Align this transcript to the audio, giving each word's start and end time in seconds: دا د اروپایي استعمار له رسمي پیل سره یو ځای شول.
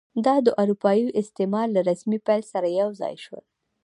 دا 0.25 0.35
د 0.45 0.47
اروپایي 0.61 1.05
استعمار 1.21 1.67
له 1.75 1.81
رسمي 1.89 2.19
پیل 2.27 2.41
سره 2.53 2.67
یو 2.79 2.89
ځای 3.01 3.15
شول. 3.25 3.43